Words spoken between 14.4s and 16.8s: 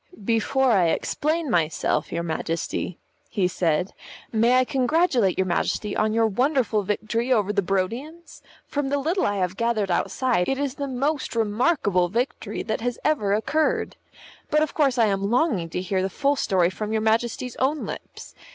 But of course I am longing to hear the full story